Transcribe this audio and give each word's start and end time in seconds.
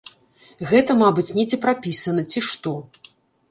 Гэта, 0.71 0.95
мабыць, 1.01 1.27
недзе 1.41 1.61
прапісана 1.67 2.25
ці 2.35 2.45
што. 2.51 2.77